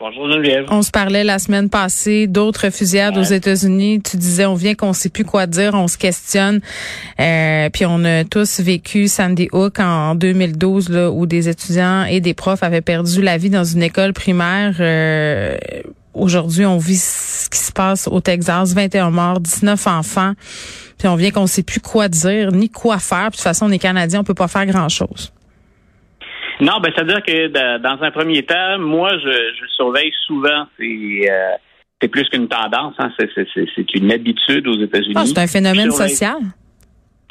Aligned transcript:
Bonjour 0.00 0.32
Geneviève. 0.32 0.64
On 0.70 0.80
se 0.80 0.90
parlait 0.90 1.24
la 1.24 1.38
semaine 1.38 1.68
passée 1.68 2.26
d'autres 2.26 2.70
fusillades 2.70 3.18
aux 3.18 3.22
États-Unis. 3.22 4.00
Tu 4.00 4.16
disais, 4.16 4.46
on 4.46 4.54
vient 4.54 4.74
qu'on 4.74 4.94
sait 4.94 5.10
plus 5.10 5.26
quoi 5.26 5.46
dire, 5.46 5.74
on 5.74 5.88
se 5.88 5.98
questionne. 5.98 6.60
Euh, 7.20 7.68
puis 7.68 7.84
on 7.84 8.02
a 8.06 8.24
tous 8.24 8.60
vécu 8.60 9.08
Sandy 9.08 9.50
Hook 9.52 9.78
en 9.78 10.14
2012, 10.14 10.88
là, 10.88 11.10
où 11.10 11.26
des 11.26 11.50
étudiants 11.50 12.04
et 12.04 12.20
des 12.20 12.32
profs 12.32 12.62
avaient 12.62 12.80
perdu 12.80 13.20
la 13.20 13.36
vie 13.36 13.50
dans 13.50 13.64
une 13.64 13.82
école 13.82 14.14
primaire. 14.14 14.76
Euh, 14.80 15.58
Aujourd'hui, 16.12 16.66
on 16.66 16.78
vit 16.78 16.96
ce 16.96 17.48
qui 17.48 17.58
se 17.58 17.70
passe 17.70 18.08
au 18.08 18.20
Texas, 18.20 18.74
21 18.74 19.10
morts, 19.10 19.38
19 19.38 19.86
enfants. 19.86 20.32
Puis 20.98 21.06
on 21.06 21.14
vient 21.14 21.30
qu'on 21.30 21.46
sait 21.46 21.62
plus 21.62 21.80
quoi 21.80 22.08
dire 22.08 22.50
ni 22.50 22.68
quoi 22.68 22.98
faire. 22.98 23.28
Puis 23.28 23.30
de 23.30 23.36
toute 23.36 23.42
façon, 23.42 23.66
on 23.66 23.70
est 23.70 23.78
Canadiens, 23.78 24.20
on 24.20 24.24
peut 24.24 24.34
pas 24.34 24.48
faire 24.48 24.66
grand-chose. 24.66 25.32
Non, 26.60 26.78
ben 26.80 26.92
c'est-à-dire 26.94 27.22
que 27.22 27.78
dans 27.78 28.02
un 28.02 28.10
premier 28.10 28.42
temps, 28.42 28.78
moi, 28.78 29.10
je, 29.18 29.30
je 29.60 29.66
surveille 29.76 30.12
souvent. 30.26 30.66
C'est 30.78 31.30
euh, 31.30 31.56
c'est 32.00 32.08
plus 32.08 32.28
qu'une 32.28 32.48
tendance. 32.48 32.94
Hein, 32.98 33.10
c'est 33.18 33.94
une 33.94 34.12
habitude 34.12 34.66
aux 34.66 34.80
États-Unis. 34.80 35.14
Ah, 35.16 35.26
c'est 35.26 35.38
un 35.38 35.46
phénomène 35.46 35.90
social. 35.90 36.38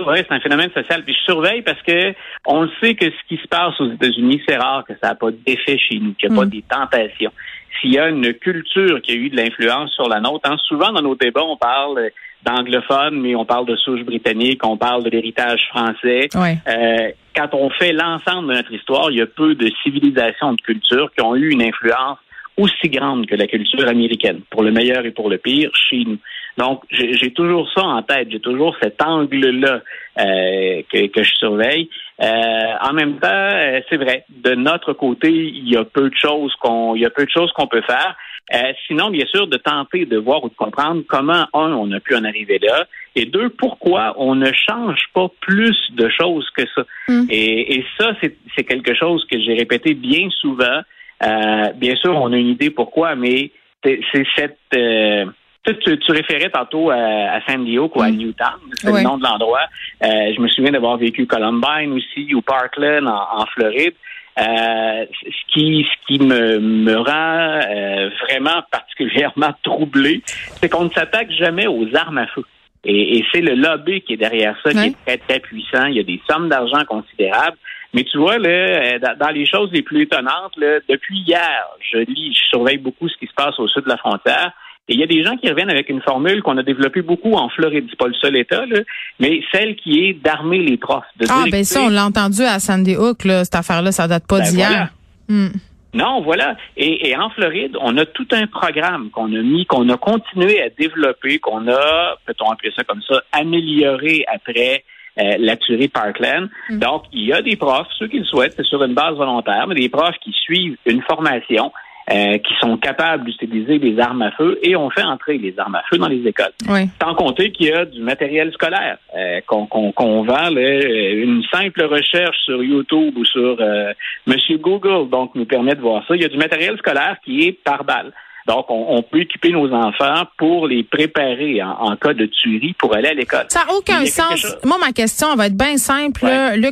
Oui, 0.06 0.18
c'est 0.18 0.34
un 0.34 0.40
phénomène 0.40 0.72
social. 0.72 1.04
Puis 1.04 1.14
je 1.14 1.24
surveille 1.24 1.62
parce 1.62 1.82
que 1.82 2.14
on 2.46 2.62
le 2.62 2.70
sait 2.80 2.96
que 2.96 3.06
ce 3.06 3.28
qui 3.28 3.42
se 3.42 3.48
passe 3.48 3.80
aux 3.82 3.92
États-Unis, 3.92 4.42
c'est 4.48 4.58
rare 4.58 4.86
que 4.88 4.94
ça 5.02 5.10
n'a 5.10 5.16
pas 5.16 5.32
d'effet 5.32 5.78
chez 5.78 6.00
nous, 6.00 6.14
qu'il 6.14 6.30
n'y 6.30 6.36
a 6.36 6.40
pas 6.40 6.46
mm. 6.46 6.50
des 6.50 6.64
tentations. 6.70 7.32
S'il 7.80 7.94
y 7.94 8.00
a 8.00 8.10
une 8.10 8.34
culture 8.34 9.02
qui 9.02 9.12
a 9.12 9.16
eu 9.16 9.30
de 9.30 9.36
l'influence 9.36 9.92
sur 9.94 10.08
la 10.08 10.20
nôtre, 10.20 10.50
hein, 10.50 10.58
souvent 10.68 10.92
dans 10.92 11.02
nos 11.02 11.16
débats, 11.16 11.44
on 11.44 11.58
parle 11.58 12.12
d'anglophones, 12.44 13.20
mais 13.20 13.36
on 13.36 13.46
parle 13.46 13.66
de 13.66 13.76
souche 13.76 14.02
britannique, 14.04 14.66
on 14.66 14.78
parle 14.78 15.04
de 15.04 15.10
l'héritage 15.10 15.68
français. 15.70 16.30
Euh, 16.36 17.12
quand 17.40 17.54
on 17.54 17.70
fait 17.70 17.94
l'ensemble 17.94 18.50
de 18.50 18.54
notre 18.56 18.74
histoire, 18.74 19.12
il 19.12 19.18
y 19.18 19.22
a 19.22 19.26
peu 19.26 19.56
de 19.56 19.72
civilisations, 19.84 20.54
de 20.54 20.62
cultures 20.62 21.10
qui 21.16 21.24
ont 21.24 21.36
eu 21.36 21.52
une 21.52 21.62
influence 21.62 22.18
aussi 22.58 22.90
grande 22.90 23.26
que 23.26 23.36
la 23.36 23.48
culture 23.48 23.88
américaine, 23.88 24.42
pour 24.50 24.64
le 24.64 24.72
meilleur 24.72 25.06
et 25.06 25.12
pour 25.12 25.30
le 25.30 25.38
pire, 25.38 25.72
chez 25.74 26.04
nous. 26.06 26.18
Donc, 26.58 26.84
j'ai 26.92 27.32
toujours 27.32 27.72
ça 27.74 27.84
en 27.84 28.02
tête, 28.02 28.28
j'ai 28.32 28.42
toujours 28.42 28.76
cet 28.82 29.02
angle-là 29.02 29.82
euh, 30.20 30.82
que, 30.92 31.08
que, 31.08 31.24
je 31.24 31.36
surveille. 31.36 31.90
Euh, 32.22 32.74
en 32.82 32.92
même 32.92 33.18
temps, 33.20 33.30
euh, 33.32 33.80
c'est 33.90 33.96
vrai, 33.96 34.26
de 34.30 34.56
notre 34.56 34.92
côté, 34.92 35.32
il 35.32 35.70
y 35.70 35.78
a 35.78 35.86
peu 35.86 36.10
de 36.10 36.16
choses 36.16 36.54
qu'on, 36.56 36.96
il 36.96 37.02
y 37.02 37.06
a 37.06 37.10
peu 37.10 37.24
de 37.24 37.30
choses 37.30 37.52
qu'on 37.54 37.68
peut 37.68 37.84
faire. 37.84 38.18
Euh, 38.54 38.74
sinon, 38.88 39.10
bien 39.10 39.26
sûr, 39.28 39.48
de 39.48 39.58
tenter 39.58 40.06
de 40.06 40.18
voir 40.18 40.44
ou 40.44 40.50
de 40.50 40.56
comprendre 40.56 41.04
comment, 41.08 41.46
un, 41.54 41.74
on 41.74 41.92
a 41.92 42.00
pu 42.00 42.16
en 42.16 42.24
arriver 42.24 42.60
là, 42.60 42.86
et 43.16 43.26
deux, 43.26 43.50
pourquoi 43.50 44.16
on 44.18 44.36
ne 44.36 44.52
change 44.68 45.02
pas 45.14 45.28
plus 45.42 45.78
de 45.92 46.10
choses 46.10 46.50
que 46.56 46.64
ça. 46.76 46.84
Hmm. 47.08 47.26
Et, 47.30 47.76
et, 47.76 47.86
ça, 48.00 48.12
c'est 48.22 48.64
quelque 48.64 48.96
chose 48.96 49.26
que 49.30 49.40
j'ai 49.40 49.54
répété 49.54 49.94
bien 49.94 50.30
souvent. 50.30 50.82
Euh, 51.24 51.74
bien 51.76 51.96
sûr, 51.96 52.16
on 52.16 52.32
a 52.32 52.38
une 52.38 52.50
idée 52.50 52.70
pourquoi, 52.70 53.16
mais 53.16 53.52
c'est 53.84 54.26
cette... 54.36 54.58
Euh, 54.76 55.26
tu, 55.66 56.00
tu, 56.00 56.12
référais 56.12 56.50
tantôt 56.50 56.90
à, 56.90 56.96
à 56.96 57.42
Sandy 57.48 57.78
Hook 57.78 57.96
ou 57.96 58.02
à 58.02 58.10
mm. 58.10 58.16
Newtown, 58.16 58.60
c'est 58.74 58.92
le 58.92 59.02
nom 59.02 59.18
de 59.18 59.24
l'endroit. 59.24 59.66
Euh, 60.04 60.34
je 60.36 60.42
me 60.42 60.48
souviens 60.48 60.72
d'avoir 60.72 60.98
vécu 60.98 61.28
Columbine 61.28 61.94
aussi 61.94 62.34
ou 62.34 62.42
Parkland 62.42 63.08
en, 63.08 63.46
Floride. 63.54 63.94
Euh, 64.40 65.06
ce 65.24 65.54
qui, 65.54 65.86
ce 65.86 66.08
qui 66.08 66.20
me, 66.24 66.60
me 66.60 66.96
rend 66.96 67.60
euh, 67.68 68.10
vraiment 68.22 68.64
particulièrement 68.72 69.52
troublé, 69.64 70.22
c'est 70.62 70.70
qu'on 70.70 70.86
ne 70.86 70.90
s'attaque 70.92 71.32
jamais 71.32 71.68
aux 71.68 71.86
armes 71.96 72.20
à 72.20 72.28
feu. 72.28 72.46
Et, 72.86 73.18
et 73.18 73.26
c'est 73.34 73.42
le 73.42 73.56
lobby 73.56 74.02
qui 74.02 74.14
est 74.14 74.18
derrière 74.18 74.56
ça 74.64 74.72
qui 74.72 74.80
est 74.80 74.96
très, 75.06 75.18
très 75.18 75.40
puissant. 75.40 75.86
Il 75.86 75.96
y 75.96 76.00
a 76.00 76.04
des 76.04 76.22
sommes 76.30 76.48
d'argent 76.48 76.84
considérables. 76.86 77.58
Mais 77.94 78.04
tu 78.04 78.20
vois, 78.20 78.38
là, 78.38 78.50
euh, 78.50 79.00
dans 79.20 79.30
les 79.30 79.46
choses 79.46 79.72
les 79.72 79.82
plus 79.82 80.04
étonnantes, 80.04 80.56
là, 80.58 80.80
depuis 80.88 81.20
hier, 81.20 81.68
je 81.92 81.98
lis, 81.98 82.34
je 82.34 82.48
surveille 82.50 82.78
beaucoup 82.78 83.10
ce 83.10 83.18
qui 83.18 83.26
se 83.26 83.34
passe 83.34 83.60
au 83.60 83.68
sud 83.68 83.84
de 83.84 83.90
la 83.90 83.98
frontière. 83.98 84.54
Et 84.90 84.96
il 84.96 85.00
y 85.00 85.04
a 85.04 85.08
des 85.08 85.24
gens 85.24 85.38
qui 85.38 85.48
reviennent 85.48 85.70
avec 85.70 85.88
une 85.90 86.02
formule 86.02 86.42
qu'on 86.42 86.58
a 86.58 86.64
développée 86.64 87.04
beaucoup 87.04 87.34
en 87.34 87.48
Floride. 87.50 87.86
C'est 87.92 88.00
pas 88.00 88.08
le 88.08 88.16
seul 88.16 88.36
État, 88.36 88.66
là, 88.66 88.80
mais 89.20 89.42
celle 89.54 89.76
qui 89.76 90.04
est 90.04 90.14
d'armer 90.14 90.58
les 90.58 90.78
profs. 90.78 91.06
De 91.18 91.28
ah, 91.30 91.46
ben 91.52 91.64
ça, 91.64 91.84
on 91.84 91.90
l'a 91.90 92.06
entendu 92.06 92.42
à 92.42 92.60
Sandy 92.60 92.96
Hook, 92.98 93.24
là, 93.24 93.46
cette 93.46 93.54
affaire-là, 93.54 93.92
ça 93.92 94.08
date 94.08 94.26
pas 94.28 94.40
ben 94.40 94.50
d'hier. 94.50 94.90
Hmm. 95.30 95.50
Non, 95.94 96.22
voilà. 96.22 96.58
Et, 96.76 97.16
en 97.16 97.30
Floride, 97.30 97.78
on 97.82 97.98
a 97.98 98.06
tout 98.06 98.28
un 98.32 98.48
programme 98.48 99.12
qu'on 99.12 99.26
a 99.34 99.42
mis, 99.42 99.68
qu'on 99.68 99.88
a 99.90 99.98
continué 99.98 100.62
à 100.62 100.70
développer, 100.70 101.38
qu'on 101.38 101.68
a, 101.68 102.16
peut-on 102.26 102.50
appeler 102.50 102.72
ça 102.76 102.84
comme 102.84 103.02
ça, 103.08 103.22
amélioré 103.32 104.24
après 104.28 104.84
euh, 105.20 105.36
la 105.38 105.56
tuerie 105.56 105.88
Parkland. 105.88 106.50
Hmm. 106.70 106.80
Donc, 106.80 107.04
il 107.14 107.26
y 107.26 107.34
a 107.34 107.44
des 107.44 107.56
profs, 107.56 107.88
ceux 108.00 108.08
qui 108.08 108.20
le 108.20 108.26
souhaitent, 108.26 108.54
c'est 108.56 108.66
sur 108.66 108.84
une 108.84 108.96
base 108.96 109.16
volontaire, 109.16 109.68
mais 109.68 109.76
des 109.76 109.90
profs 109.90 110.18
qui 110.24 110.32
suivent 110.32 110.78
une 110.88 111.04
formation 111.04 111.72
euh, 112.12 112.38
qui 112.40 112.54
sont 112.60 112.78
capables 112.78 113.26
d'utiliser 113.26 113.78
des 113.78 114.00
armes 114.00 114.24
à 114.24 114.32
feu 114.32 114.58
et 114.64 114.76
on 114.76 114.90
fait 114.90 115.04
entrer 115.04 115.38
les 115.38 115.54
armes 115.60 115.76
à 115.76 115.84
feu 115.90 115.98
dans 115.98 116.08
les 116.08 116.26
écoles. 116.28 116.54
Sans 117.02 117.14
compter 117.14 117.52
qu'il 117.52 117.68
y 117.68 117.72
a 117.72 117.86
du 117.86 118.02
matériel 118.02 118.52
scolaire 118.52 118.98
euh, 119.16 119.42
qu'on 119.46 120.24
vend. 120.24 120.50
une 120.56 121.44
simple 121.52 121.84
recherche 121.84 122.38
sur 122.46 122.64
YouTube 122.64 123.16
ou 123.16 123.26
sur 123.26 123.58
euh, 123.60 123.94
Monsieur 124.26 124.58
Google 124.58 125.10
donc 125.10 125.36
nous 125.36 125.46
permet 125.46 125.76
de 125.76 125.82
voir 125.82 126.04
ça. 126.08 126.16
Il 126.16 126.22
y 126.22 126.26
a 126.26 126.30
du 126.30 126.38
matériel 126.38 126.78
scolaire 126.78 127.18
qui 127.24 127.48
est 127.48 127.52
par 127.52 127.84
balle. 127.84 128.12
Donc, 128.50 128.66
on, 128.70 129.04
peut 129.04 129.22
équiper 129.22 129.52
nos 129.52 129.72
enfants 129.72 130.24
pour 130.40 130.68
les 130.68 130.84
préparer 130.84 131.62
en, 131.62 131.96
cas 131.98 132.16
de 132.16 132.26
tuerie 132.26 132.74
pour 132.74 132.96
aller 132.96 133.10
à 133.10 133.14
l'école. 133.14 133.46
Ça 133.50 133.64
n'a 133.64 133.76
aucun 133.76 134.04
sens. 134.08 134.44
Moi, 134.66 134.80
ma 134.80 134.92
question 134.92 135.36
va 135.36 135.46
être 135.46 135.56
bien 135.56 135.78
simple. 135.78 136.26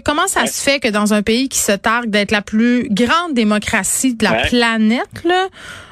comment 0.04 0.26
ça 0.26 0.48
se 0.48 0.64
fait 0.64 0.80
que 0.80 0.88
dans 0.88 1.14
un 1.14 1.22
pays 1.22 1.50
qui 1.50 1.60
se 1.60 1.74
targue 1.74 2.10
d'être 2.10 2.32
la 2.32 2.42
plus 2.42 2.88
grande 2.90 3.36
démocratie 3.36 4.16
de 4.16 4.24
la 4.24 4.34
planète, 4.48 5.24
là, 5.24 5.50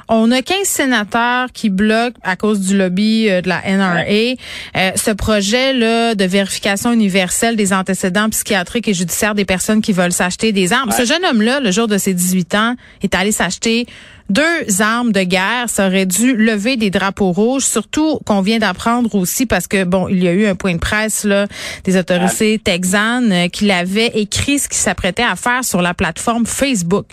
on 0.07 0.31
a 0.31 0.41
15 0.41 0.67
sénateurs 0.67 1.51
qui 1.53 1.69
bloquent 1.69 2.19
à 2.23 2.35
cause 2.35 2.59
du 2.59 2.77
lobby 2.77 3.29
euh, 3.29 3.41
de 3.41 3.49
la 3.49 3.61
NRA 3.65 4.03
euh, 4.05 4.91
ce 4.95 5.11
projet 5.11 5.73
là 5.73 6.15
de 6.15 6.25
vérification 6.25 6.91
universelle 6.91 7.55
des 7.55 7.73
antécédents 7.73 8.29
psychiatriques 8.29 8.87
et 8.87 8.93
judiciaires 8.93 9.35
des 9.35 9.45
personnes 9.45 9.81
qui 9.81 9.93
veulent 9.93 10.11
s'acheter 10.11 10.51
des 10.51 10.73
armes. 10.73 10.91
Ce 10.91 11.05
jeune 11.05 11.23
homme-là, 11.25 11.59
le 11.59 11.71
jour 11.71 11.87
de 11.87 11.97
ses 11.97 12.13
18 12.13 12.55
ans, 12.55 12.75
est 13.01 13.15
allé 13.15 13.31
s'acheter 13.31 13.87
deux 14.29 14.81
armes 14.81 15.11
de 15.11 15.21
guerre. 15.21 15.69
Ça 15.69 15.87
aurait 15.87 16.05
dû 16.05 16.35
lever 16.35 16.77
des 16.77 16.89
drapeaux 16.89 17.31
rouges, 17.31 17.65
surtout 17.65 18.19
qu'on 18.25 18.41
vient 18.41 18.59
d'apprendre 18.59 19.13
aussi 19.15 19.45
parce 19.45 19.67
que 19.67 19.83
bon, 19.83 20.07
il 20.07 20.23
y 20.23 20.27
a 20.27 20.33
eu 20.33 20.47
un 20.47 20.55
point 20.55 20.73
de 20.73 20.79
presse 20.79 21.23
là 21.23 21.47
des 21.83 21.97
autorités 21.97 22.59
texanes 22.59 23.31
euh, 23.31 23.47
qui 23.47 23.65
l'avaient 23.65 24.11
écrit 24.15 24.59
ce 24.59 24.67
qu'il 24.67 24.77
s'apprêtait 24.77 25.23
à 25.23 25.35
faire 25.35 25.63
sur 25.63 25.81
la 25.81 25.93
plateforme 25.93 26.45
Facebook. 26.45 27.05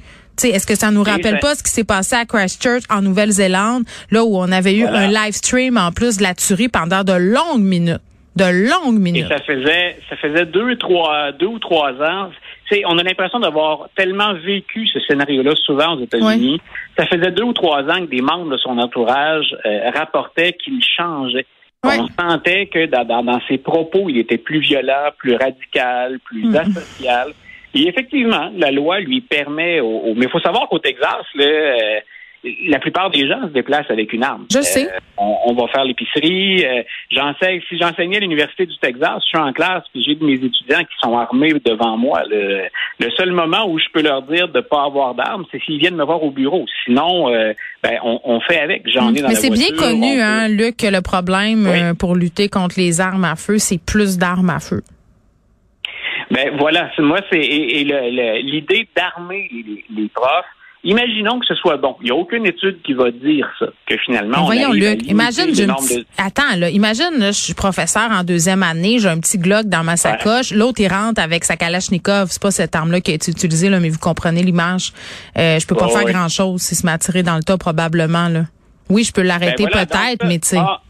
Est-ce 0.51 0.67
que 0.67 0.75
ça 0.75 0.91
nous 0.91 1.03
rappelle 1.03 1.39
pas 1.41 1.55
ce 1.55 1.63
qui 1.63 1.71
s'est 1.71 1.85
passé 1.85 2.17
à 2.17 2.25
Christchurch 2.25 2.83
en 2.91 3.03
Nouvelle-Zélande, 3.03 3.85
là 4.11 4.25
où 4.25 4.37
on 4.37 4.51
avait 4.51 4.75
eu 4.75 4.87
un 4.87 5.09
live 5.09 5.33
stream 5.33 5.77
en 5.77 5.93
plus 5.93 6.19
de 6.19 6.23
la 6.23 6.35
tuerie 6.35 6.69
pendant 6.69 7.05
de 7.05 7.13
longues 7.13 7.63
minutes, 7.63 8.01
de 8.37 8.69
longues 8.71 8.99
minutes. 8.99 9.27
Et 9.27 9.29
ça 9.29 9.43
faisait, 9.43 9.97
ça 10.09 10.17
faisait 10.17 10.47
deux, 10.47 10.77
trois, 10.77 11.33
deux 11.33 11.47
ou 11.47 11.59
trois 11.59 11.93
ans. 11.93 12.31
on 12.87 12.99
a 12.99 13.03
l'impression 13.03 13.41
d'avoir 13.41 13.89
tellement 13.97 14.35
vécu 14.35 14.87
ce 14.87 15.01
scénario-là 15.01 15.53
souvent 15.57 15.97
aux 15.97 16.01
États-Unis. 16.03 16.61
Ça 16.97 17.07
faisait 17.07 17.31
deux 17.31 17.45
ou 17.45 17.53
trois 17.53 17.83
ans 17.83 18.01
que 18.01 18.11
des 18.11 18.23
membres 18.23 18.51
de 18.51 18.57
son 18.59 18.79
entourage 18.79 19.55
euh, 19.67 19.91
rapportaient 19.95 20.55
qu'il 20.55 20.83
changeait. 20.83 21.47
On 21.85 22.07
sentait 22.17 22.67
que 22.67 22.87
dans, 22.87 23.41
ses 23.49 23.59
propos, 23.59 24.09
il 24.09 24.19
était 24.19 24.39
plus 24.39 24.61
violent, 24.61 25.11
plus 25.19 25.35
radical, 25.35 26.21
plus 26.25 26.47
mm-hmm. 26.47 26.71
asocial. 26.71 27.33
Et 27.75 27.89
effectivement, 27.89 28.51
la 28.57 28.71
loi 28.71 29.01
lui 29.01 29.21
permet, 29.21 29.81
au, 29.81 30.15
mais 30.15 30.27
il 30.27 30.31
faut 30.31 30.41
savoir 30.41 30.69
qu'au 30.69 30.79
Texas, 30.79 31.25
euh, 31.41 32.01
la 32.69 32.79
plupart 32.81 33.11
des 33.11 33.27
gens 33.27 33.41
se 33.45 33.53
déplacent 33.53 33.91
avec 33.91 34.13
une 34.13 34.25
arme. 34.25 34.47
Je 34.53 34.61
sais. 34.61 34.89
Euh, 34.89 34.99
on, 35.17 35.55
va 35.55 35.69
faire 35.69 35.85
l'épicerie. 35.85 36.67
Euh, 36.67 36.83
j'enseigne, 37.11 37.61
si 37.69 37.79
j'enseignais 37.79 38.19
à 38.19 38.21
l'université 38.21 38.67
du 38.67 38.77
Texas, 38.79 39.23
je 39.23 39.29
suis 39.29 39.39
en 39.39 39.53
classe 39.53 39.85
puis 39.93 40.03
j'ai 40.03 40.17
de 40.17 40.25
mes 40.25 40.35
étudiants 40.35 40.81
qui 40.81 40.95
sont 41.01 41.17
armés 41.17 41.55
devant 41.65 41.97
moi. 41.97 42.23
Le, 42.29 42.69
seul 43.17 43.33
moment 43.33 43.69
où 43.69 43.79
je 43.79 43.87
peux 43.95 44.03
leur 44.03 44.23
dire 44.23 44.49
de 44.49 44.59
ne 44.59 44.63
pas 44.63 44.85
avoir 44.85 45.15
d'armes, 45.15 45.45
c'est 45.51 45.63
s'ils 45.63 45.79
viennent 45.79 45.97
me 45.97 46.05
voir 46.05 46.23
au 46.23 46.31
bureau. 46.31 46.67
Sinon, 46.85 47.31
ben, 47.83 47.99
on, 48.03 48.41
fait 48.41 48.59
avec. 48.59 48.89
J'en 48.89 49.15
ai 49.15 49.23
dans 49.23 49.29
Mais 49.29 49.35
c'est 49.35 49.51
bien 49.51 49.75
connu, 49.77 50.21
hein, 50.21 50.49
Luc, 50.49 50.79
que 50.79 50.87
le 50.87 51.01
problème 51.01 51.95
pour 51.99 52.17
lutter 52.17 52.49
contre 52.49 52.75
les 52.79 53.01
armes 53.01 53.25
à 53.25 53.37
feu, 53.37 53.59
c'est 53.59 53.81
plus 53.81 54.19
d'armes 54.19 54.51
à 54.51 54.61
feu. 54.61 54.83
Ben 56.33 56.57
voilà, 56.57 56.91
moi 56.99 57.21
c'est 57.31 57.39
et, 57.39 57.85
l'idée 58.43 58.89
d'armer 58.97 59.51
les, 59.91 60.09
profs, 60.09 60.47
Imaginons 60.85 61.39
que 61.39 61.47
ce 61.47 61.55
soit 61.55 61.77
bon. 61.77 61.95
Il 62.01 62.07
n'y 62.07 62.11
a 62.11 62.17
aucune 62.17 62.45
étude 62.45 62.83
qui 62.83 62.93
va 62.93 63.13
dire 63.13 63.49
ça, 63.61 63.67
que 63.87 63.97
finalement, 63.99 64.45
voyons, 64.45 64.73
Luc, 64.73 65.07
imagine, 65.07 65.55
je 65.55 65.63
attends, 66.19 66.57
là, 66.57 66.71
imagine, 66.71 67.21
je 67.21 67.31
suis 67.31 67.55
professeur 67.55 68.11
en 68.11 68.25
deuxième 68.25 68.65
année, 68.65 68.99
j'ai 68.99 69.09
un 69.09 69.21
petit 69.21 69.39
Glock 69.39 69.67
dans 69.67 69.85
ma 69.85 69.97
sacoche, 69.97 70.53
l'autre, 70.53 70.81
il 70.81 70.89
rentre 70.89 71.23
avec 71.23 71.45
sa 71.45 71.57
Kalachnikov, 71.57 72.31
c'est 72.31 72.43
pas 72.43 72.51
cette 72.51 72.75
arme-là 72.75 73.01
qui 73.01 73.13
a 73.13 73.15
été 73.15 73.31
utilisée, 73.31 73.71
là, 73.71 73.79
mais 73.79 73.91
vous 73.91 74.01
comprenez 74.01 74.43
l'image. 74.43 74.93
Euh, 75.39 75.61
je 75.61 75.67
peux 75.69 75.77
pas 75.77 75.89
faire 75.89 76.05
grand-chose 76.05 76.61
s'il 76.63 76.77
se 76.77 76.85
m'a 76.85 76.99
tiré 76.99 77.23
dans 77.23 77.37
le 77.37 77.45
tas, 77.45 77.59
probablement, 77.59 78.29
là. 78.29 78.47
Oui, 78.91 79.05
je 79.05 79.13
peux 79.13 79.23
l'arrêter 79.23 79.67
ben 79.67 79.87
peut-être, 79.87 80.27
mais 80.27 80.41
tu 80.41 80.49
sais. 80.49 80.59
Ah, 80.59 80.81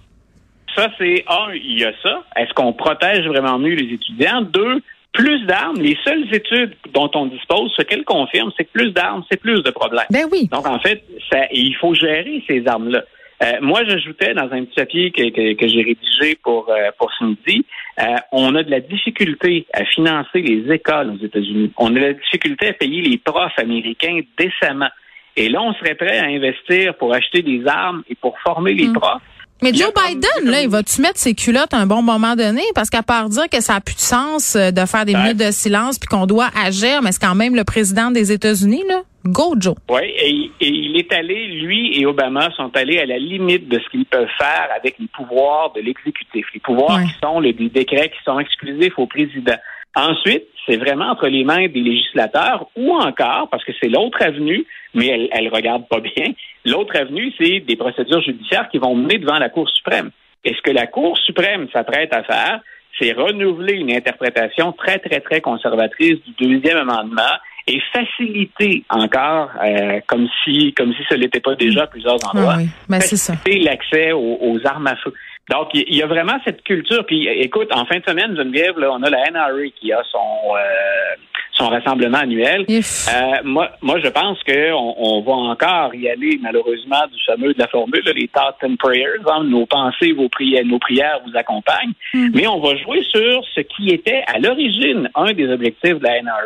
ça, 0.74 0.88
c'est 0.96 1.24
un, 1.28 1.52
il 1.54 1.80
y 1.80 1.84
a 1.84 1.92
ça. 2.02 2.22
Est-ce 2.36 2.54
qu'on 2.54 2.72
protège 2.72 3.26
vraiment 3.26 3.58
mieux 3.58 3.74
les 3.74 3.92
étudiants? 3.92 4.40
Deux, 4.40 4.80
plus 5.12 5.44
d'armes, 5.46 5.76
les 5.76 5.96
seules 6.04 6.34
études 6.34 6.74
dont 6.92 7.10
on 7.14 7.26
dispose, 7.26 7.72
ce 7.76 7.82
qu'elles 7.82 8.04
confirment, 8.04 8.52
c'est 8.56 8.64
que 8.64 8.72
plus 8.72 8.92
d'armes, 8.92 9.22
c'est 9.30 9.40
plus 9.40 9.62
de 9.62 9.70
problèmes. 9.70 10.06
Ben 10.10 10.26
oui. 10.30 10.48
Donc, 10.50 10.66
en 10.66 10.78
fait, 10.78 11.04
ça, 11.30 11.46
il 11.52 11.74
faut 11.76 11.94
gérer 11.94 12.42
ces 12.46 12.66
armes-là. 12.66 13.02
Euh, 13.42 13.52
moi, 13.60 13.82
j'ajoutais 13.84 14.34
dans 14.34 14.50
un 14.52 14.64
petit 14.64 14.74
papier 14.76 15.10
que, 15.10 15.54
que, 15.54 15.68
j'ai 15.68 15.82
rédigé 15.82 16.38
pour, 16.42 16.68
euh, 16.70 16.90
pour 16.96 17.10
ce 17.18 17.24
midi, 17.24 17.66
euh, 18.00 18.04
on 18.30 18.54
a 18.54 18.62
de 18.62 18.70
la 18.70 18.80
difficulté 18.80 19.66
à 19.72 19.84
financer 19.84 20.40
les 20.40 20.72
écoles 20.72 21.10
aux 21.10 21.24
États-Unis. 21.24 21.72
On 21.76 21.88
a 21.96 21.98
de 21.98 22.04
la 22.06 22.12
difficulté 22.12 22.68
à 22.68 22.72
payer 22.72 23.02
les 23.02 23.18
profs 23.18 23.58
américains 23.58 24.20
décemment. 24.38 24.90
Et 25.36 25.48
là, 25.48 25.60
on 25.60 25.72
serait 25.74 25.94
prêt 25.94 26.18
à 26.18 26.26
investir 26.26 26.94
pour 26.94 27.14
acheter 27.14 27.42
des 27.42 27.66
armes 27.66 28.04
et 28.08 28.14
pour 28.14 28.38
former 28.40 28.74
les 28.74 28.88
mm. 28.88 28.92
profs. 28.92 29.22
Mais 29.62 29.72
Joe 29.72 29.92
Biden, 29.94 30.50
là, 30.50 30.62
il 30.62 30.68
va-tu 30.68 31.00
mettre 31.00 31.18
ses 31.18 31.34
culottes 31.34 31.72
à 31.72 31.78
un 31.78 31.86
bon 31.86 32.02
moment 32.02 32.34
donné? 32.34 32.62
Parce 32.74 32.90
qu'à 32.90 33.04
part 33.04 33.28
dire 33.28 33.48
que 33.48 33.60
ça 33.60 33.74
n'a 33.74 33.80
plus 33.80 33.94
de 33.94 34.00
sens 34.00 34.56
euh, 34.56 34.72
de 34.72 34.84
faire 34.86 35.04
des 35.04 35.14
minutes 35.14 35.38
de 35.38 35.52
silence 35.52 36.00
puis 36.00 36.08
qu'on 36.08 36.26
doit 36.26 36.48
agir, 36.60 37.00
mais 37.00 37.12
c'est 37.12 37.22
quand 37.24 37.36
même 37.36 37.54
le 37.54 37.62
président 37.62 38.10
des 38.10 38.32
États-Unis, 38.32 38.82
là. 38.88 39.02
Go, 39.24 39.54
Joe. 39.56 39.76
Oui, 39.88 40.00
et, 40.02 40.50
il 40.60 40.96
est 40.96 41.12
allé, 41.12 41.46
lui 41.46 41.96
et 41.96 42.06
Obama 42.06 42.50
sont 42.56 42.76
allés 42.76 42.98
à 42.98 43.06
la 43.06 43.18
limite 43.18 43.68
de 43.68 43.78
ce 43.78 43.88
qu'ils 43.90 44.04
peuvent 44.04 44.26
faire 44.36 44.68
avec 44.76 44.96
les 44.98 45.06
pouvoirs 45.06 45.72
de 45.74 45.80
l'exécutif. 45.80 46.44
Les 46.52 46.60
pouvoirs 46.60 47.00
qui 47.00 47.14
sont 47.22 47.38
les, 47.38 47.52
des 47.52 47.68
décrets 47.68 48.10
qui 48.10 48.22
sont 48.24 48.40
exclusifs 48.40 48.98
au 48.98 49.06
président. 49.06 49.54
Ensuite, 49.94 50.44
c'est 50.66 50.76
vraiment 50.76 51.10
entre 51.10 51.28
les 51.28 51.44
mains 51.44 51.68
des 51.68 51.80
législateurs 51.80 52.68
ou 52.76 52.94
encore, 52.94 53.48
parce 53.50 53.64
que 53.64 53.72
c'est 53.80 53.88
l'autre 53.88 54.22
avenue, 54.22 54.64
mais 54.94 55.08
elle, 55.08 55.28
elle 55.32 55.48
regarde 55.48 55.86
pas 55.88 56.00
bien, 56.00 56.32
l'autre 56.64 56.96
avenue, 56.96 57.32
c'est 57.38 57.60
des 57.60 57.76
procédures 57.76 58.22
judiciaires 58.22 58.68
qui 58.70 58.78
vont 58.78 58.94
mener 58.94 59.18
devant 59.18 59.38
la 59.38 59.48
Cour 59.48 59.68
suprême. 59.68 60.10
Et 60.44 60.54
ce 60.54 60.62
que 60.62 60.70
la 60.70 60.86
Cour 60.86 61.18
suprême 61.18 61.68
s'apprête 61.72 62.14
à 62.14 62.22
faire, 62.22 62.60
c'est 62.98 63.12
renouveler 63.12 63.74
une 63.74 63.92
interprétation 63.92 64.72
très, 64.72 64.98
très, 64.98 65.20
très 65.20 65.40
conservatrice 65.40 66.18
du 66.24 66.46
deuxième 66.46 66.78
amendement 66.78 67.36
et 67.66 67.80
faciliter 67.92 68.84
encore, 68.90 69.50
euh, 69.64 70.00
comme 70.06 70.28
si 70.42 70.74
comme 70.74 70.92
si 70.94 71.02
ce 71.08 71.14
n'était 71.14 71.40
pas 71.40 71.54
déjà 71.54 71.84
à 71.84 71.86
plusieurs 71.86 72.16
endroits, 72.26 72.56
ah 72.58 72.62
ben, 72.88 73.00
faciliter 73.00 73.60
l'accès 73.60 74.12
aux, 74.12 74.58
armes 74.64 74.88
à 74.88 74.96
feu. 74.96 75.14
Donc, 75.50 75.68
il 75.74 75.94
y 75.94 76.02
a 76.02 76.06
vraiment 76.06 76.38
cette 76.44 76.62
culture. 76.62 77.04
Puis, 77.04 77.26
écoute, 77.26 77.68
en 77.72 77.84
fin 77.84 77.98
de 77.98 78.04
semaine, 78.04 78.36
Geneviève, 78.36 78.78
là, 78.78 78.92
on 78.92 79.02
a 79.02 79.10
la 79.10 79.30
NRA 79.30 79.68
qui 79.78 79.92
a 79.92 80.02
son 80.10 80.56
euh, 80.56 81.16
son 81.52 81.68
rassemblement 81.68 82.18
annuel. 82.18 82.64
Euh, 82.68 83.14
moi, 83.44 83.70
moi, 83.82 84.00
je 84.00 84.08
pense 84.08 84.38
qu'on 84.44 84.94
on 84.96 85.20
va 85.20 85.32
encore 85.32 85.94
y 85.94 86.08
aller, 86.08 86.38
malheureusement, 86.40 87.04
du 87.12 87.22
fameux 87.24 87.52
de 87.52 87.58
la 87.58 87.68
formule, 87.68 88.02
les 88.14 88.28
thoughts 88.28 88.64
and 88.64 88.76
prayers. 88.78 89.20
Hein, 89.26 89.44
nos 89.44 89.66
pensées, 89.66 90.12
vos 90.12 90.28
prières, 90.28 90.64
nos 90.64 90.78
prières 90.78 91.20
vous 91.26 91.36
accompagnent. 91.36 91.92
Hmm. 92.14 92.30
Mais 92.34 92.46
on 92.46 92.60
va 92.60 92.76
jouer 92.76 93.02
sur 93.04 93.44
ce 93.54 93.60
qui 93.60 93.90
était 93.90 94.24
à 94.26 94.38
l'origine 94.38 95.10
un 95.14 95.32
des 95.32 95.48
objectifs 95.48 95.98
de 95.98 96.04
la 96.04 96.22
NRA, 96.22 96.38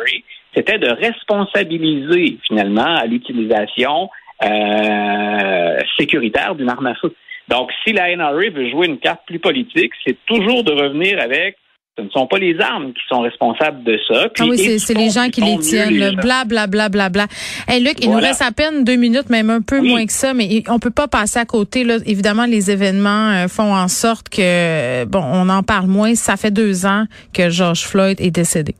c'était 0.53 0.79
de 0.79 0.89
responsabiliser 0.89 2.37
finalement 2.43 2.95
à 2.95 3.05
l'utilisation 3.05 4.09
euh, 4.43 5.79
sécuritaire 5.97 6.55
d'une 6.55 6.69
arme 6.69 6.87
à 6.87 6.95
feu. 6.95 7.13
Donc, 7.47 7.71
si 7.83 7.93
la 7.93 8.15
NRA 8.15 8.49
veut 8.53 8.69
jouer 8.69 8.87
une 8.87 8.99
carte 8.99 9.21
plus 9.25 9.39
politique, 9.39 9.93
c'est 10.05 10.17
toujours 10.25 10.63
de 10.63 10.71
revenir 10.71 11.19
avec 11.21 11.57
ce 11.97 12.03
ne 12.03 12.09
sont 12.09 12.27
pas 12.27 12.37
les 12.37 12.59
armes 12.59 12.93
qui 12.93 13.01
sont 13.09 13.21
responsables 13.21 13.83
de 13.83 13.99
ça. 14.07 14.29
ah 14.39 14.43
oui, 14.47 14.79
c'est 14.79 14.93
les 14.93 15.09
gens 15.09 15.29
qui 15.29 15.41
les 15.41 15.57
tiennent. 15.57 16.15
Bla, 16.15 16.43
bla, 16.45 16.67
bla, 16.67 16.89
bla, 16.89 17.09
bla. 17.09 17.25
Hey, 17.67 17.81
Luc, 17.81 18.03
il 18.03 18.11
nous 18.11 18.19
reste 18.19 18.43
à 18.43 18.51
peine 18.51 18.83
deux 18.83 18.97
minutes, 18.97 19.29
même 19.29 19.49
un 19.49 19.61
peu 19.61 19.81
moins 19.81 20.05
que 20.05 20.11
ça, 20.11 20.35
mais 20.35 20.63
on 20.69 20.77
peut 20.77 20.91
pas 20.91 21.07
passer 21.07 21.39
à 21.39 21.45
côté. 21.45 21.83
Là. 21.83 21.95
Évidemment, 22.05 22.45
les 22.45 22.69
événements 22.69 23.31
euh, 23.31 23.47
font 23.47 23.73
en 23.73 23.87
sorte 23.87 24.29
que, 24.29 25.05
bon, 25.05 25.23
on 25.23 25.49
en 25.49 25.63
parle 25.63 25.87
moins. 25.87 26.13
Ça 26.13 26.37
fait 26.37 26.51
deux 26.51 26.85
ans 26.85 27.05
que 27.33 27.49
George 27.49 27.81
Floyd 27.81 28.21
est 28.21 28.31
décédé. 28.31 28.75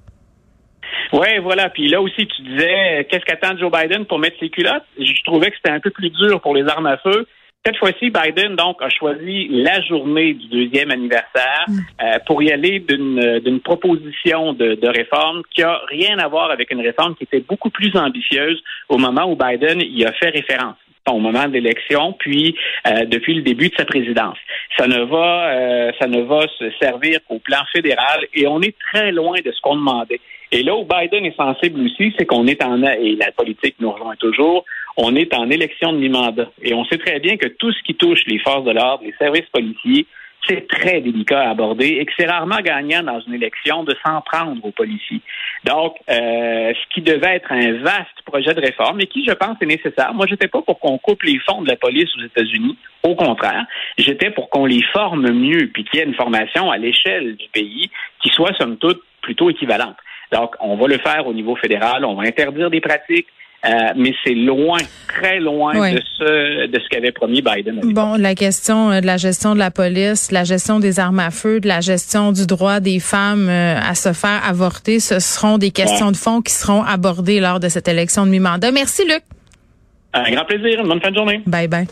Oui, 1.12 1.40
voilà. 1.42 1.70
Puis 1.70 1.88
là 1.88 2.02
aussi, 2.02 2.28
tu 2.28 2.42
disais, 2.44 3.08
qu'est-ce 3.10 3.25
qu'attend 3.25 3.58
Joe 3.58 3.72
Biden 3.72 4.06
pour 4.06 4.20
mettre 4.20 4.38
ses 4.40 4.50
culottes? 4.50 4.86
Je 5.00 5.24
trouvais 5.25 5.50
que 5.50 5.56
c'était 5.58 5.74
un 5.74 5.80
peu 5.80 5.90
plus 5.90 6.12
dur 6.12 6.40
pour 6.42 6.54
les 6.54 6.68
armes 6.68 6.86
à 6.86 6.98
feu. 6.98 7.25
Cette 7.68 7.80
fois-ci, 7.80 8.12
Biden 8.12 8.56
donc 8.56 8.81
a 8.81 8.88
choisi 8.88 9.50
la 9.50 9.81
journée 9.81 10.36
du 10.36 10.48
deuxième 10.48 10.90
anniversaire 10.90 11.66
mm. 11.68 11.80
euh, 12.02 12.19
pour 12.25 12.42
y 12.42 12.50
aller 12.50 12.80
d'une 12.80 13.60
proposition 13.60 14.54
de, 14.54 14.88
réforme 14.88 15.42
qui 15.54 15.64
a 15.64 15.81
rien 15.90 16.18
à 16.18 16.30
voir 16.30 16.50
avec 16.50 16.72
une 16.72 16.80
réforme 16.80 17.14
qui 17.16 17.25
était 17.25 17.42
beaucoup 17.42 17.69
plus 17.69 17.94
ambitieuse 17.98 18.64
au 18.88 18.98
moment 18.98 19.30
où 19.30 19.36
Biden 19.36 19.81
y 19.81 20.06
a 20.06 20.14
fait 20.14 20.30
référence 20.30 20.78
au 21.10 21.19
moment 21.19 21.46
de 21.46 21.54
l'élection, 21.54 22.14
puis 22.14 22.56
euh, 22.86 23.06
depuis 23.06 23.34
le 23.34 23.42
début 23.42 23.70
de 23.70 23.75
sa 23.75 23.86
présidence. 23.86 24.38
Ça 24.78 24.88
ne 24.88 25.04
va, 25.04 25.50
euh, 25.52 25.92
ça 26.00 26.08
ne 26.08 26.22
va 26.22 26.42
se 26.60 26.70
servir 26.81 27.20
qu'au 27.28 27.40
plan 27.40 27.60
fédéral 27.74 28.28
et 28.34 28.48
on 28.48 28.62
est 28.62 28.75
très 28.92 29.12
loin 29.12 29.38
de 29.44 29.52
ce 29.52 29.60
qu'on 29.62 29.75
demandait. 29.75 30.20
Et 30.52 30.64
là 30.64 30.76
où 30.76 30.86
Biden 30.86 31.26
est 31.26 31.36
sensible 31.36 31.82
aussi, 31.82 32.14
c'est 32.18 32.26
qu'on 32.26 32.48
est 32.48 32.64
en 32.64 32.82
et 32.84 33.16
la 33.16 33.32
politique 33.32 33.76
nous 33.80 33.92
rejoint 33.92 34.16
toujours, 34.16 34.66
on 34.96 35.16
est 35.16 35.34
en 35.34 35.50
élection 35.50 35.94
de 35.94 35.98
mi-mandat. 35.98 36.50
Et 36.62 36.74
on 36.74 36.86
sait 36.86 36.98
très 36.98 37.20
bien 37.20 37.38
que 37.38 37.48
tout 37.48 37.72
ce 37.72 37.84
qui 37.84 37.96
touche 37.96 38.22
les 38.28 38.40
forces 38.40 38.64
de 38.64 38.72
l'ordre, 38.72 39.04
les 39.04 39.14
services 39.20 39.50
policiers, 39.52 40.08
c'est 40.48 40.68
très 40.68 41.02
délicat 41.02 41.42
à 41.42 41.50
aborder 41.50 41.98
et 42.00 42.06
que 42.06 42.12
c'est 42.18 42.26
rarement 42.26 42.60
gagnant 42.62 43.04
dans 43.04 43.20
une 43.22 43.34
élection 43.34 43.84
de 43.84 43.96
s'en 44.06 44.22
prendre 44.22 44.64
aux 44.64 44.72
policiers. 44.72 45.22
Donc, 45.66 45.98
euh, 46.10 46.74
ce 46.74 46.94
qui 46.94 47.02
devait 47.02 47.36
être 47.36 47.52
un 47.52 47.74
vaste 47.84 48.22
projet 48.26 48.54
de 48.54 48.62
réforme 48.62 49.02
et 49.02 49.08
qui, 49.08 49.26
je 49.26 49.34
pense, 49.34 49.58
est 49.62 49.66
nécessaire. 49.66 50.14
Moi, 50.14 50.26
j'étais 50.28 50.48
pas 50.48 50.62
pour 50.62 50.80
qu'on 50.80 50.98
coupe 50.98 51.24
les 51.24 51.40
fonds 51.40 51.62
de 51.62 51.68
la 51.68 51.76
police 51.76 52.10
aux 52.18 52.24
États-Unis. 52.24 52.78
Au 53.04 53.16
contraire, 53.16 53.66
j'étais 53.98 54.30
pour 54.30 54.50
qu'on 54.50 54.66
les 54.66 54.84
forme 54.94 55.30
mieux 55.32 55.70
puis 55.74 55.84
qu'il 55.84 56.00
y 56.00 56.04
ait 56.04 56.06
une 56.06 56.16
formation 56.16 56.72
à 56.72 56.78
l'échelle 56.78 57.36
du 57.36 57.48
pays 57.50 57.90
qui 58.22 58.30
soit, 58.30 58.54
somme 58.58 58.78
toute, 58.78 59.02
plutôt 59.22 59.50
équivalente. 59.50 59.98
Donc, 60.31 60.56
on 60.59 60.75
va 60.75 60.88
le 60.88 60.97
faire 60.97 61.25
au 61.25 61.33
niveau 61.33 61.56
fédéral. 61.56 62.03
On 62.06 62.15
va 62.15 62.24
interdire 62.24 62.69
des 62.69 62.81
pratiques. 62.81 63.27
Euh, 63.65 63.69
mais 63.95 64.13
c'est 64.24 64.35
loin, 64.35 64.77
très 65.07 65.39
loin 65.39 65.74
de 65.74 66.00
ce 66.18 66.68
de 66.68 66.79
ce 66.79 66.88
qu'avait 66.89 67.12
promis 67.12 67.41
Biden. 67.41 67.81
Bon, 67.91 68.15
la 68.15 68.35
question 68.35 68.91
euh, 68.91 69.01
de 69.01 69.07
la 69.07 69.18
gestion 69.18 69.56
de 69.56 69.59
la 69.59 69.71
police, 69.71 70.31
la 70.31 70.44
gestion 70.44 70.79
des 70.79 71.00
armes 71.00 71.19
à 71.19 71.31
feu, 71.31 71.59
de 71.59 71.68
la 71.68 71.81
gestion 71.81 72.31
du 72.31 72.45
droit 72.45 72.79
des 72.79 73.00
femmes 73.00 73.50
euh, 73.50 73.79
à 73.79 73.95
se 73.95 74.13
faire 74.13 74.47
avorter, 74.47 75.00
ce 75.00 75.19
seront 75.19 75.57
des 75.57 75.71
questions 75.71 76.12
de 76.12 76.18
fond 76.18 76.41
qui 76.41 76.53
seront 76.53 76.83
abordées 76.83 77.39
lors 77.39 77.59
de 77.59 77.68
cette 77.68 77.88
élection 77.88 78.27
de 78.27 78.31
mi-mandat. 78.31 78.71
Merci, 78.71 79.03
Luc. 79.06 79.24
Un 80.13 80.31
grand 80.31 80.45
plaisir. 80.45 80.79
Une 80.79 80.88
bonne 80.88 81.01
fin 81.01 81.09
de 81.09 81.15
journée. 81.15 81.41
Bye 81.47 81.68
bye. 81.68 81.88